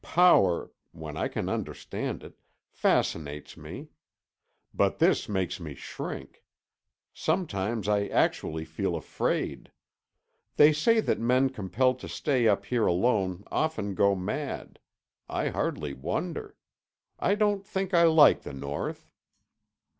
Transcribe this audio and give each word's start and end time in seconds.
Power—when 0.03 1.15
I 1.15 1.27
can 1.27 1.47
understand 1.47 2.23
it—fascinates 2.23 3.55
me. 3.55 3.89
But 4.73 4.97
this 4.97 5.29
makes 5.29 5.59
me 5.59 5.75
shrink. 5.75 6.43
Sometimes 7.13 7.87
I 7.87 8.07
actually 8.07 8.65
feel 8.65 8.95
afraid. 8.95 9.71
They 10.55 10.73
say 10.73 11.01
that 11.01 11.19
men 11.19 11.51
compelled 11.51 11.99
to 11.99 12.09
stay 12.09 12.47
up 12.47 12.65
here 12.65 12.87
alone 12.87 13.43
often 13.51 13.93
go 13.93 14.15
mad. 14.15 14.79
I 15.29 15.49
hardly 15.49 15.93
wonder. 15.93 16.55
I 17.19 17.35
don't 17.35 17.63
think 17.63 17.93
I 17.93 18.05
like 18.05 18.41
the 18.41 18.53
North." 18.53 19.11